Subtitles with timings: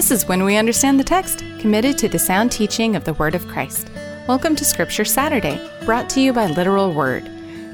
[0.00, 3.34] This is When We Understand the Text, committed to the sound teaching of the Word
[3.34, 3.90] of Christ.
[4.26, 7.26] Welcome to Scripture Saturday, brought to you by Literal Word.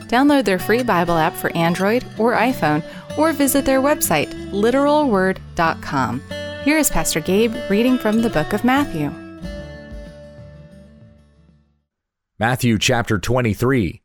[0.09, 2.83] Download their free Bible app for Android or iPhone,
[3.17, 6.21] or visit their website, literalword.com.
[6.65, 9.13] Here is Pastor Gabe reading from the book of Matthew.
[12.41, 14.03] Matthew chapter 23.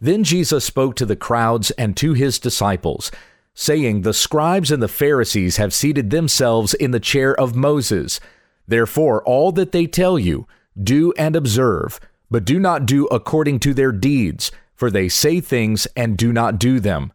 [0.00, 3.12] Then Jesus spoke to the crowds and to his disciples
[3.60, 8.18] saying, The scribes and the Pharisees have seated themselves in the chair of Moses.
[8.66, 10.46] Therefore, all that they tell you,
[10.82, 15.86] do and observe, but do not do according to their deeds, for they say things
[15.94, 17.12] and do not do them.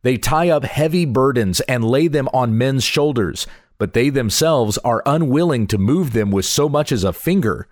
[0.00, 5.02] They tie up heavy burdens and lay them on men's shoulders, but they themselves are
[5.04, 7.68] unwilling to move them with so much as a finger.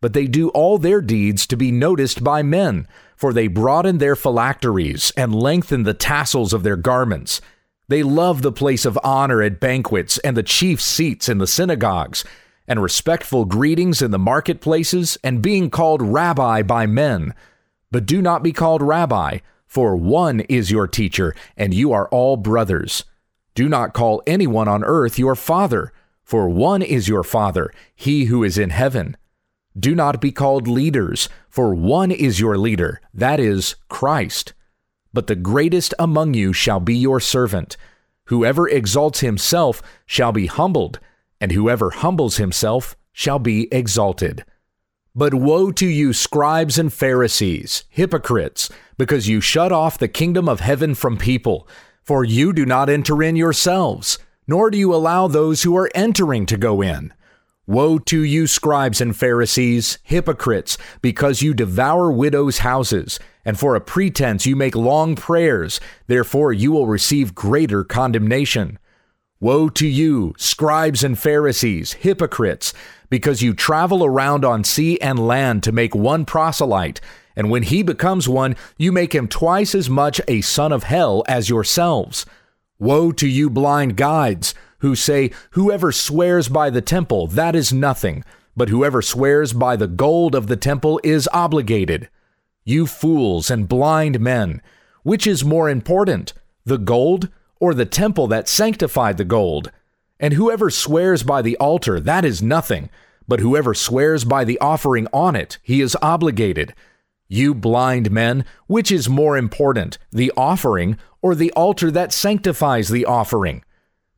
[0.00, 2.86] But they do all their deeds to be noticed by men
[3.20, 7.42] for they broaden their phylacteries and lengthen the tassels of their garments.
[7.86, 12.24] They love the place of honor at banquets and the chief seats in the synagogues,
[12.66, 17.34] and respectful greetings in the marketplaces, and being called rabbi by men.
[17.90, 22.38] But do not be called rabbi, for one is your teacher, and you are all
[22.38, 23.04] brothers.
[23.54, 25.92] Do not call anyone on earth your father,
[26.24, 29.18] for one is your father, he who is in heaven.
[29.78, 34.52] Do not be called leaders, for one is your leader, that is, Christ.
[35.12, 37.76] But the greatest among you shall be your servant.
[38.26, 40.98] Whoever exalts himself shall be humbled,
[41.40, 44.44] and whoever humbles himself shall be exalted.
[45.14, 50.60] But woe to you, scribes and Pharisees, hypocrites, because you shut off the kingdom of
[50.60, 51.66] heaven from people,
[52.02, 56.46] for you do not enter in yourselves, nor do you allow those who are entering
[56.46, 57.12] to go in.
[57.66, 63.80] Woe to you, scribes and Pharisees, hypocrites, because you devour widows' houses, and for a
[63.80, 68.78] pretense you make long prayers, therefore you will receive greater condemnation.
[69.40, 72.74] Woe to you, scribes and Pharisees, hypocrites,
[73.08, 77.00] because you travel around on sea and land to make one proselyte,
[77.36, 81.22] and when he becomes one, you make him twice as much a son of hell
[81.28, 82.26] as yourselves.
[82.78, 84.54] Woe to you, blind guides!
[84.80, 88.24] Who say, Whoever swears by the temple, that is nothing,
[88.56, 92.08] but whoever swears by the gold of the temple is obligated.
[92.64, 94.60] You fools and blind men,
[95.02, 96.32] which is more important,
[96.64, 99.70] the gold or the temple that sanctified the gold?
[100.18, 102.90] And whoever swears by the altar, that is nothing,
[103.26, 106.74] but whoever swears by the offering on it, he is obligated.
[107.28, 113.04] You blind men, which is more important, the offering or the altar that sanctifies the
[113.06, 113.62] offering?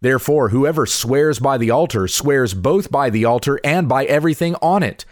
[0.02, 4.82] Therefore, whoever swears by the altar swears both by the altar and by everything on
[4.82, 5.04] it.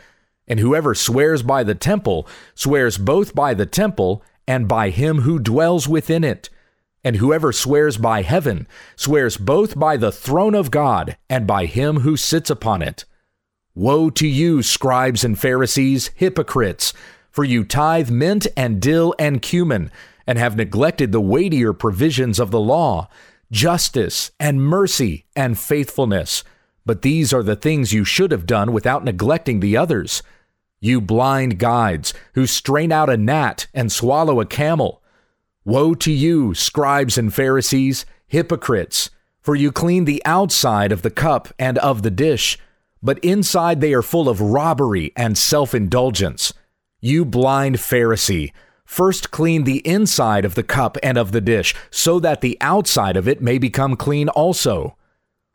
[0.49, 5.39] And whoever swears by the temple swears both by the temple and by him who
[5.39, 6.51] dwells within it.
[7.05, 12.01] And whoever swears by heaven swears both by the throne of God and by him
[12.01, 13.05] who sits upon it.
[13.77, 16.93] Woe to you, scribes and Pharisees, hypocrites!
[17.31, 19.93] For you tithe mint and dill and cumin,
[20.27, 23.09] and have neglected the weightier provisions of the law
[23.51, 26.45] justice and mercy and faithfulness.
[26.87, 30.23] But these are the things you should have done without neglecting the others.
[30.81, 35.03] You blind guides who strain out a gnat and swallow a camel.
[35.65, 39.11] Woe to you, scribes and Pharisees, hypocrites!
[39.43, 42.59] For you clean the outside of the cup and of the dish,
[43.03, 46.53] but inside they are full of robbery and self indulgence.
[47.01, 48.53] You blind Pharisee!
[48.91, 53.17] First clean the inside of the cup and of the dish, so that the outside
[53.17, 54.97] of it may become clean also.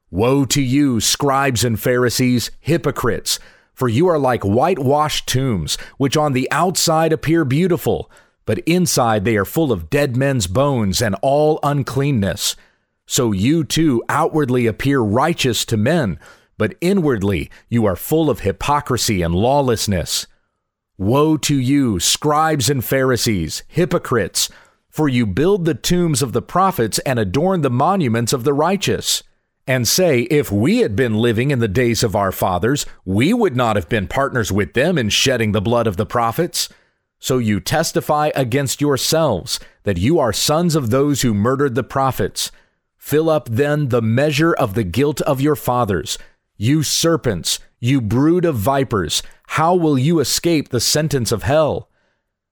[0.09, 3.37] Woe to you, scribes and Pharisees, hypocrites!
[3.73, 8.09] For you are like whitewashed tombs, which on the outside appear beautiful,
[8.45, 12.55] but inside they are full of dead men's bones and all uncleanness.
[13.05, 16.19] So you too outwardly appear righteous to men,
[16.57, 20.25] but inwardly you are full of hypocrisy and lawlessness.
[20.97, 24.49] Woe to you, scribes and Pharisees, hypocrites!
[24.89, 29.21] For you build the tombs of the prophets and adorn the monuments of the righteous.
[29.67, 33.57] And say, If we had been living in the days of our fathers, we would
[33.57, 36.69] not have been partners with them in shedding the blood of the prophets.
[37.19, 42.51] So you testify against yourselves that you are sons of those who murdered the prophets.
[42.95, 46.17] Fill up then the measure of the guilt of your fathers.
[46.55, 51.89] You serpents, you brood of vipers, how will you escape the sentence of hell?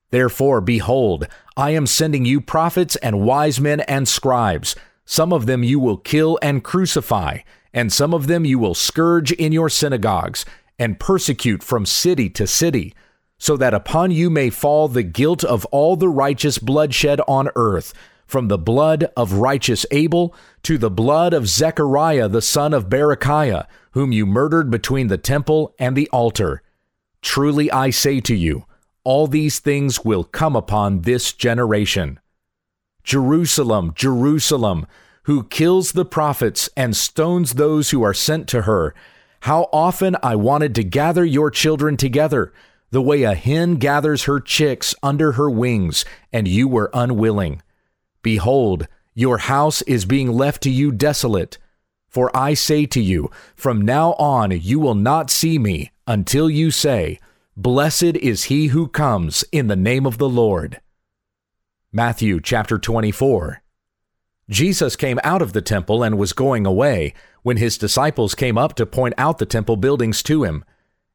[0.09, 4.75] Therefore, behold, I am sending you prophets and wise men and scribes.
[5.05, 7.39] Some of them you will kill and crucify,
[7.73, 10.45] and some of them you will scourge in your synagogues,
[10.79, 12.93] and persecute from city to city,
[13.37, 17.93] so that upon you may fall the guilt of all the righteous bloodshed on earth,
[18.25, 23.67] from the blood of righteous Abel to the blood of Zechariah the son of Berechiah,
[23.91, 26.61] whom you murdered between the temple and the altar.
[27.23, 28.65] Truly I say to you,
[29.05, 32.19] all these things will come upon this generation.
[33.03, 34.85] Jerusalem, Jerusalem,
[35.23, 38.93] who kills the prophets and stones those who are sent to her.
[39.41, 42.53] How often I wanted to gather your children together,
[42.91, 47.61] the way a hen gathers her chicks under her wings, and you were unwilling.
[48.21, 51.57] Behold, your house is being left to you desolate.
[52.09, 56.71] For I say to you, from now on you will not see me until you
[56.71, 57.19] say,
[57.55, 60.81] Blessed is he who comes in the name of the Lord.
[61.91, 63.61] Matthew chapter 24.
[64.49, 67.13] Jesus came out of the temple and was going away
[67.43, 70.65] when his disciples came up to point out the temple buildings to him.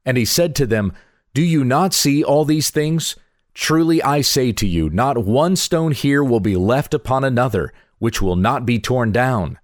[0.04, 0.92] And he said to them,
[1.34, 3.16] Do you not see all these things?
[3.52, 8.22] Truly I say to you, not one stone here will be left upon another, which
[8.22, 9.58] will not be torn down.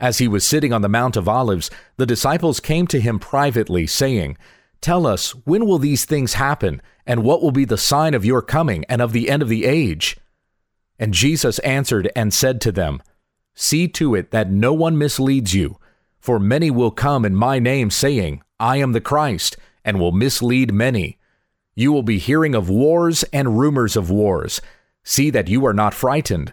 [0.00, 3.86] As he was sitting on the Mount of Olives, the disciples came to him privately,
[3.86, 4.36] saying,
[4.80, 8.42] Tell us, when will these things happen, and what will be the sign of your
[8.42, 10.16] coming and of the end of the age?
[10.98, 13.02] And Jesus answered and said to them,
[13.54, 15.78] See to it that no one misleads you,
[16.18, 20.72] for many will come in my name, saying, I am the Christ, and will mislead
[20.72, 21.18] many.
[21.74, 24.60] You will be hearing of wars and rumors of wars.
[25.02, 26.52] See that you are not frightened,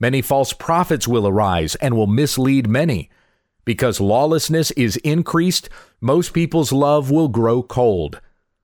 [0.00, 3.10] Many false prophets will arise and will mislead many.
[3.66, 5.68] Because lawlessness is increased,
[6.00, 8.20] most people's love will grow cold.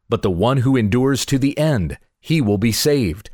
[0.09, 3.29] But the one who endures to the end, he will be saved.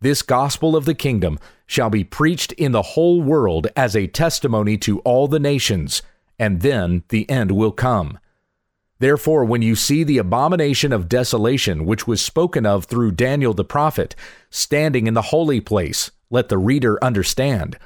[0.00, 4.76] This gospel of the kingdom shall be preached in the whole world as a testimony
[4.78, 6.02] to all the nations,
[6.38, 8.18] and then the end will come.
[8.98, 13.64] Therefore, when you see the abomination of desolation, which was spoken of through Daniel the
[13.64, 14.14] prophet,
[14.50, 17.78] standing in the holy place, let the reader understand.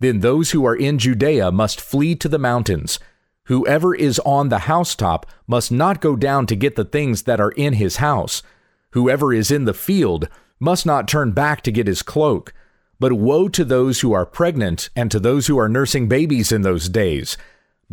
[0.00, 2.98] Then those who are in Judea must flee to the mountains.
[3.44, 7.52] Whoever is on the housetop must not go down to get the things that are
[7.52, 8.42] in his house.
[8.90, 10.28] Whoever is in the field
[10.58, 12.52] must not turn back to get his cloak.
[13.00, 16.62] But woe to those who are pregnant and to those who are nursing babies in
[16.62, 17.36] those days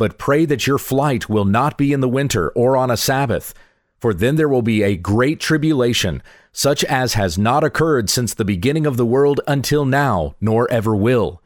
[0.00, 3.52] but pray that your flight will not be in the winter or on a Sabbath,
[4.00, 8.44] for then there will be a great tribulation, such as has not occurred since the
[8.44, 11.42] beginning of the world until now, nor ever will.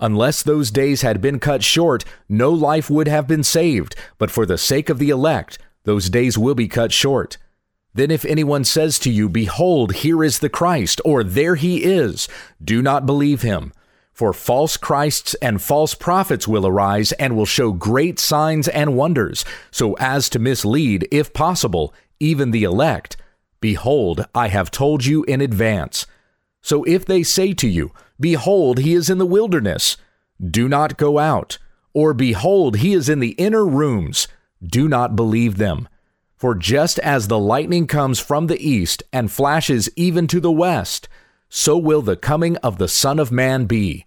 [0.00, 4.46] Unless those days had been cut short, no life would have been saved, but for
[4.46, 7.36] the sake of the elect, those days will be cut short.
[7.94, 12.28] Then if anyone says to you, Behold, here is the Christ, or there he is,
[12.62, 13.72] do not believe him.
[14.18, 19.44] For false Christs and false prophets will arise and will show great signs and wonders,
[19.70, 23.16] so as to mislead, if possible, even the elect.
[23.60, 26.04] Behold, I have told you in advance.
[26.62, 29.96] So if they say to you, Behold, he is in the wilderness,
[30.44, 31.58] do not go out.
[31.92, 34.26] Or behold, he is in the inner rooms,
[34.60, 35.88] do not believe them.
[36.36, 41.08] For just as the lightning comes from the east and flashes even to the west,
[41.48, 44.06] so will the coming of the Son of Man be.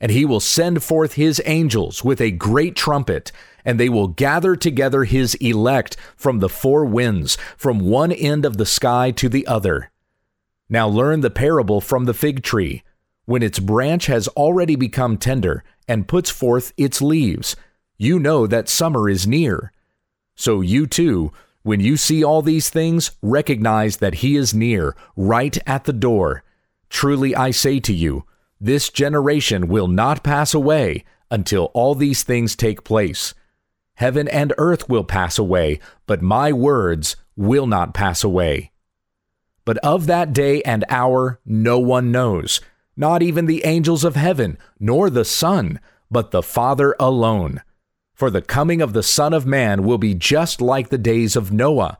[0.00, 3.32] And he will send forth his angels with a great trumpet,
[3.64, 8.56] and they will gather together his elect from the four winds, from one end of
[8.56, 9.90] the sky to the other.
[10.68, 12.82] Now learn the parable from the fig tree.
[13.26, 17.54] When its branch has already become tender and puts forth its leaves,
[17.98, 19.72] you know that summer is near.
[20.34, 25.58] So you too, when you see all these things, recognize that he is near, right
[25.66, 26.42] at the door.
[26.88, 28.24] Truly I say to you,
[28.60, 33.34] this generation will not pass away until all these things take place.
[33.94, 38.70] Heaven and earth will pass away, but my words will not pass away.
[39.64, 42.60] But of that day and hour no one knows,
[42.96, 47.62] not even the angels of heaven, nor the Son, but the Father alone.
[48.14, 51.52] For the coming of the Son of Man will be just like the days of
[51.52, 51.98] Noah.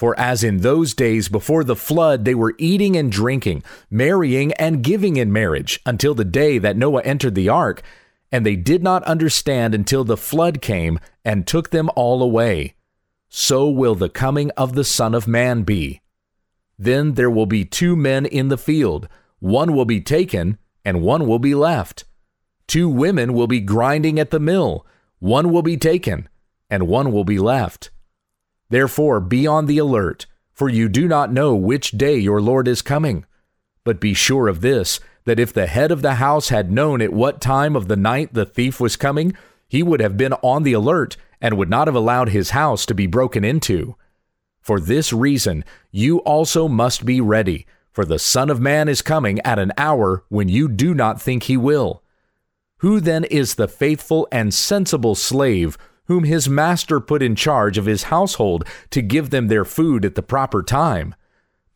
[0.00, 4.82] For as in those days before the flood they were eating and drinking, marrying and
[4.82, 7.82] giving in marriage, until the day that Noah entered the ark,
[8.32, 12.76] and they did not understand until the flood came and took them all away.
[13.28, 16.00] So will the coming of the Son of Man be.
[16.78, 19.06] Then there will be two men in the field,
[19.38, 22.06] one will be taken, and one will be left.
[22.66, 24.86] Two women will be grinding at the mill,
[25.18, 26.26] one will be taken,
[26.70, 27.90] and one will be left.
[28.70, 32.82] Therefore, be on the alert, for you do not know which day your Lord is
[32.82, 33.26] coming.
[33.84, 37.12] But be sure of this that if the head of the house had known at
[37.12, 39.36] what time of the night the thief was coming,
[39.68, 42.94] he would have been on the alert and would not have allowed his house to
[42.94, 43.96] be broken into.
[44.60, 49.40] For this reason, you also must be ready, for the Son of Man is coming
[49.40, 52.02] at an hour when you do not think he will.
[52.78, 55.76] Who then is the faithful and sensible slave
[56.10, 60.16] whom his master put in charge of his household to give them their food at
[60.16, 61.14] the proper time?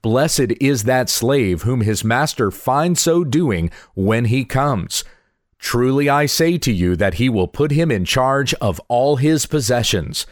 [0.02, 5.04] Blessed is that slave whom his master finds so doing when he comes.
[5.60, 9.46] Truly I say to you that he will put him in charge of all his
[9.46, 10.26] possessions.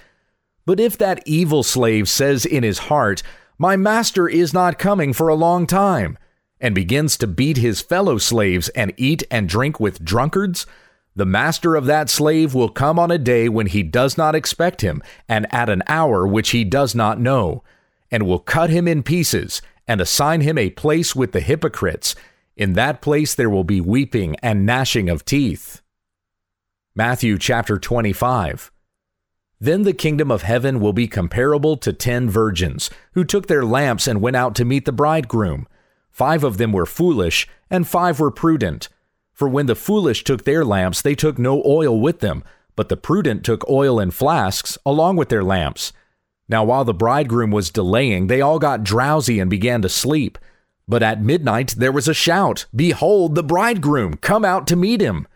[0.66, 3.23] But if that evil slave says in his heart,
[3.56, 6.18] My master is not coming for a long time,
[6.61, 10.66] and begins to beat his fellow slaves and eat and drink with drunkards,
[11.14, 14.81] the master of that slave will come on a day when he does not expect
[14.81, 17.62] him, and at an hour which he does not know,
[18.11, 22.14] and will cut him in pieces, and assign him a place with the hypocrites.
[22.57, 25.83] In that place there will be weeping and gnashing of teeth.
[26.95, 28.71] Matthew chapter 25.
[29.61, 34.07] Then the kingdom of heaven will be comparable to ten virgins, who took their lamps
[34.07, 35.69] and went out to meet the bridegroom.
[36.11, 38.88] Five of them were foolish, and five were prudent.
[39.42, 42.44] For when the foolish took their lamps, they took no oil with them,
[42.76, 45.92] but the prudent took oil in flasks along with their lamps.
[46.49, 50.38] Now, while the bridegroom was delaying, they all got drowsy and began to sleep.
[50.87, 54.18] But at midnight there was a shout Behold, the bridegroom!
[54.18, 55.26] Come out to meet him!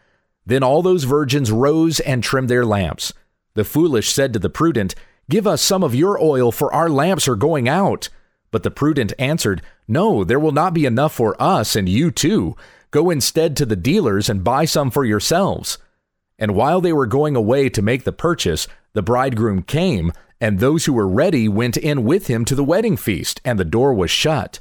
[0.46, 3.12] Then all those virgins rose and trimmed their lamps.
[3.54, 4.94] The foolish said to the prudent,
[5.28, 8.08] Give us some of your oil, for our lamps are going out.
[8.52, 12.54] But the prudent answered, No, there will not be enough for us and you too.
[12.90, 15.78] Go instead to the dealers and buy some for yourselves.
[16.38, 20.84] And while they were going away to make the purchase, the bridegroom came, and those
[20.84, 24.10] who were ready went in with him to the wedding feast, and the door was
[24.10, 24.60] shut.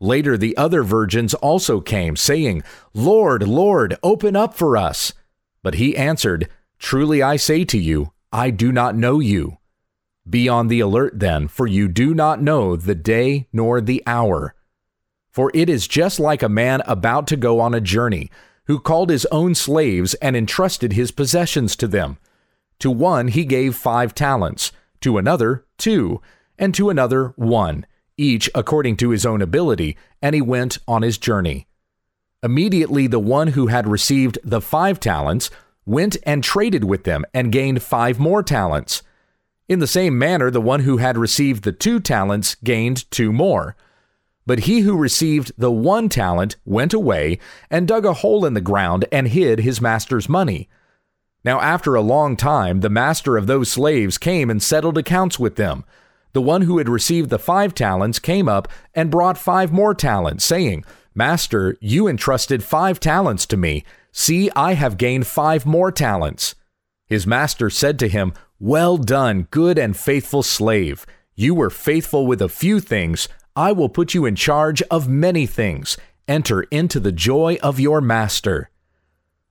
[0.00, 5.12] Later the other virgins also came, saying, Lord, Lord, open up for us.
[5.62, 9.58] But he answered, Truly I say to you, I do not know you.
[10.28, 14.54] Be on the alert then, for you do not know the day nor the hour.
[15.34, 18.30] For it is just like a man about to go on a journey,
[18.66, 22.18] who called his own slaves and entrusted his possessions to them.
[22.78, 26.22] To one he gave five talents, to another two,
[26.56, 27.84] and to another one,
[28.16, 31.66] each according to his own ability, and he went on his journey.
[32.44, 35.50] Immediately the one who had received the five talents
[35.84, 39.02] went and traded with them and gained five more talents.
[39.68, 43.74] In the same manner, the one who had received the two talents gained two more.
[44.46, 47.38] But he who received the one talent went away
[47.70, 50.68] and dug a hole in the ground and hid his master's money.
[51.44, 55.56] Now, after a long time, the master of those slaves came and settled accounts with
[55.56, 55.84] them.
[56.32, 60.44] The one who had received the five talents came up and brought five more talents,
[60.44, 60.84] saying,
[61.14, 63.84] Master, you entrusted five talents to me.
[64.10, 66.54] See, I have gained five more talents.
[67.06, 71.04] His master said to him, well done, good and faithful slave.
[71.34, 73.28] You were faithful with a few things.
[73.56, 75.96] I will put you in charge of many things.
[76.26, 78.70] Enter into the joy of your master.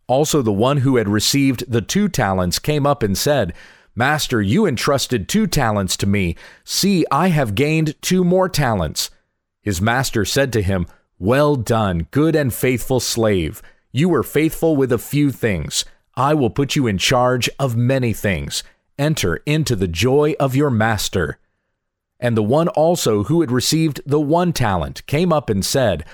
[0.08, 3.54] Also, the one who had received the two talents came up and said,
[3.96, 6.36] Master, you entrusted two talents to me.
[6.64, 9.10] See, I have gained two more talents.
[9.62, 10.88] His master said to him,
[11.20, 13.62] Well done, good and faithful slave.
[13.92, 15.86] You were faithful with a few things.
[16.16, 18.64] I will put you in charge of many things.
[19.00, 21.38] Enter into the joy of your master.
[22.24, 26.06] And the one also who had received the one talent came up and said,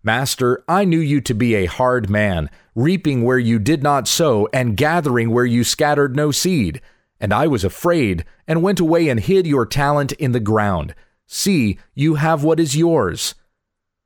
[0.00, 4.48] Master, I knew you to be a hard man, reaping where you did not sow,
[4.52, 6.80] and gathering where you scattered no seed.
[7.18, 10.94] And I was afraid, and went away and hid your talent in the ground.
[11.26, 13.34] See, you have what is yours.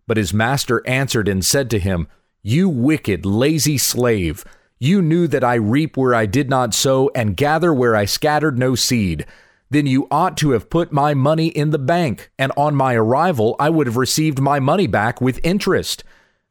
[0.06, 2.08] But his master answered and said to him,
[2.40, 4.46] You wicked, lazy slave.
[4.78, 8.58] You knew that I reap where I did not sow and gather where I scattered
[8.58, 9.26] no seed.
[9.70, 13.54] Then you ought to have put my money in the bank, and on my arrival
[13.58, 16.02] I would have received my money back with interest.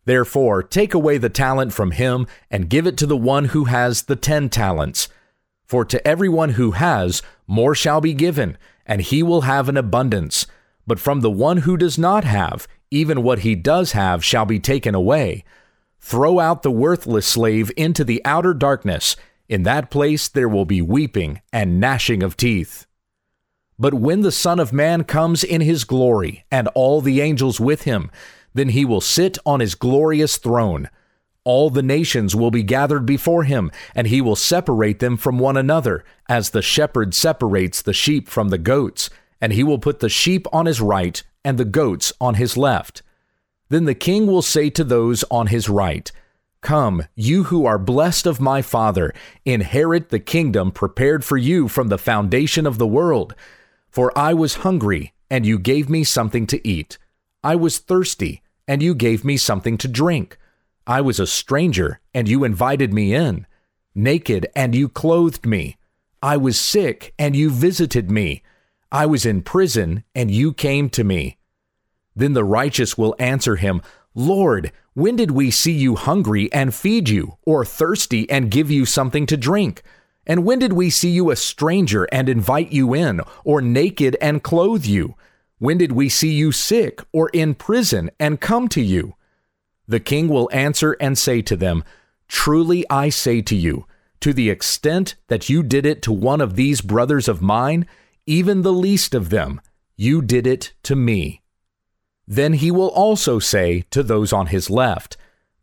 [0.06, 4.04] Therefore, take away the talent from him and give it to the one who has
[4.04, 5.10] the ten talents.
[5.66, 10.48] For to everyone who has, more shall be given, and he will have an abundance.
[10.88, 14.60] But from the one who does not have, even what he does have shall be
[14.60, 15.44] taken away.
[16.00, 19.16] Throw out the worthless slave into the outer darkness.
[19.48, 22.88] In that place there will be weeping and gnashing of teeth.
[23.80, 27.84] But when the Son of Man comes in his glory, and all the angels with
[27.84, 28.12] him,
[28.54, 30.90] then he will sit on his glorious throne.
[31.46, 35.56] All the nations will be gathered before him, and he will separate them from one
[35.56, 39.10] another, as the shepherd separates the sheep from the goats,
[39.40, 43.02] and he will put the sheep on his right and the goats on his left.
[43.70, 46.12] Then the king will say to those on his right,
[46.62, 49.14] Come, you who are blessed of my Father,
[49.46, 53.34] inherit the kingdom prepared for you from the foundation of the world.
[53.90, 56.98] For I was hungry, and you gave me something to eat.
[57.44, 60.38] I was thirsty, and you gave me something to drink.
[60.86, 63.48] I was a stranger, and you invited me in.
[63.96, 65.78] Naked, and you clothed me.
[66.22, 68.44] I was sick, and you visited me.
[68.92, 71.38] I was in prison, and you came to me.
[72.16, 73.82] Then the righteous will answer him,
[74.16, 78.86] Lord, when did we see you hungry and feed you, or thirsty and give you
[78.86, 79.82] something to drink?
[80.30, 84.44] And when did we see you a stranger and invite you in, or naked and
[84.44, 85.16] clothe you?
[85.58, 89.16] When did we see you sick or in prison and come to you?
[89.88, 91.84] The king will answer and say to them,
[92.28, 93.88] Truly I say to you,
[94.20, 97.88] to the extent that you did it to one of these brothers of mine,
[98.28, 99.60] even the least of them,
[99.96, 101.42] you did it to me.
[102.28, 105.18] Then he will also say to those on his left,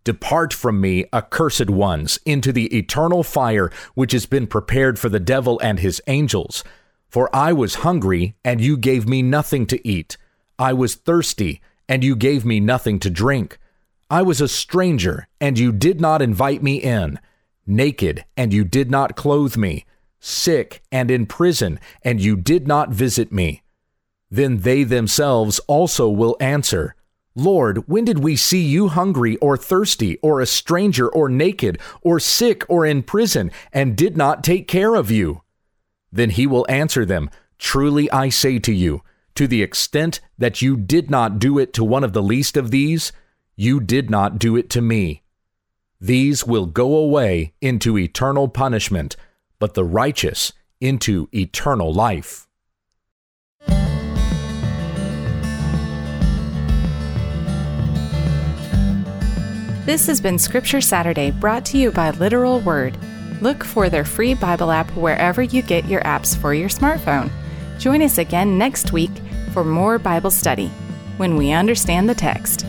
[0.07, 5.19] Depart from me, accursed ones, into the eternal fire which has been prepared for the
[5.19, 6.63] devil and his angels.
[7.09, 10.17] For I was hungry, and you gave me nothing to eat.
[10.61, 13.59] I was thirsty, and you gave me nothing to drink.
[14.09, 17.19] I was a stranger, and you did not invite me in.
[17.67, 19.87] Naked, and you did not clothe me.
[20.21, 23.65] Sick, and in prison, and you did not visit me.
[24.31, 26.95] Then they themselves also will answer,
[27.39, 32.19] Lord, when did we see you hungry or thirsty, or a stranger, or naked, or
[32.19, 35.43] sick, or in prison, and did not take care of you?
[36.11, 39.03] Then he will answer them, Truly I say to you,
[39.35, 42.71] to the extent that you did not do it to one of the least of
[42.71, 43.13] these,
[43.55, 45.23] you did not do it to me.
[46.01, 49.15] These will go away into eternal punishment,
[49.59, 52.46] but the righteous into eternal life.
[59.87, 62.99] This has been Scripture Saturday brought to you by Literal Word.
[63.41, 67.31] Look for their free Bible app wherever you get your apps for your smartphone.
[67.79, 69.13] Join us again next week
[69.53, 70.73] for more Bible study
[71.19, 72.67] when we understand the text.